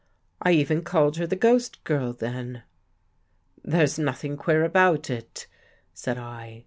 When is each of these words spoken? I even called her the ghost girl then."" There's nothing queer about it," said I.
I 0.41 0.53
even 0.53 0.81
called 0.81 1.17
her 1.17 1.27
the 1.27 1.35
ghost 1.35 1.83
girl 1.83 2.11
then."" 2.11 2.63
There's 3.63 3.99
nothing 3.99 4.35
queer 4.35 4.63
about 4.63 5.11
it," 5.11 5.45
said 5.93 6.17
I. 6.17 6.59